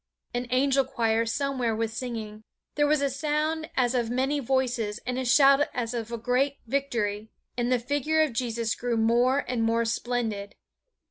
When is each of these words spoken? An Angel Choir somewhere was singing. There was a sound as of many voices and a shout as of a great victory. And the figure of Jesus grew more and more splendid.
An 0.33 0.47
Angel 0.49 0.83
Choir 0.83 1.27
somewhere 1.27 1.75
was 1.75 1.93
singing. 1.93 2.43
There 2.73 2.87
was 2.87 3.03
a 3.03 3.09
sound 3.11 3.69
as 3.77 3.93
of 3.93 4.09
many 4.09 4.39
voices 4.39 4.97
and 5.05 5.19
a 5.19 5.25
shout 5.25 5.67
as 5.75 5.93
of 5.93 6.11
a 6.11 6.17
great 6.17 6.57
victory. 6.65 7.29
And 7.55 7.71
the 7.71 7.77
figure 7.77 8.23
of 8.23 8.33
Jesus 8.33 8.73
grew 8.73 8.97
more 8.97 9.45
and 9.47 9.61
more 9.61 9.85
splendid. 9.85 10.55